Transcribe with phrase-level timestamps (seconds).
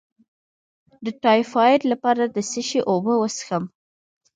[1.05, 3.63] د ټایفایډ لپاره د څه شي اوبه وڅښم؟